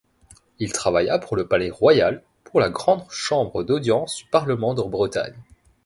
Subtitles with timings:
[0.57, 5.37] Il travailla pour le Palais-Royal, pour la grande chambre d’audience du Parlement de Bretagne.